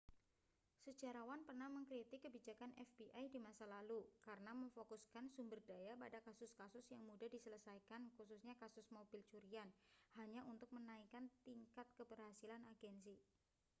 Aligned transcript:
sejarawan 0.85 1.41
pernah 1.47 1.69
mengkritik 1.75 2.19
kebijakan 2.25 2.71
fbi 2.87 3.23
di 3.33 3.37
masa 3.45 3.63
lalu 3.75 4.01
karena 4.25 4.49
memfokuskan 4.61 5.25
sumber 5.35 5.59
daya 5.69 5.93
pada 6.03 6.17
kasus-kasus 6.27 6.85
yang 6.93 7.03
mudah 7.09 7.27
diselesaikan 7.31 8.01
khususnya 8.17 8.53
kasus 8.63 8.85
mobil 8.95 9.21
curian 9.31 9.69
hanya 10.19 10.41
untuk 10.53 10.69
menaikkan 10.77 11.25
tingkat 11.45 11.85
keberhasilan 12.01 12.63
agensi 12.71 13.15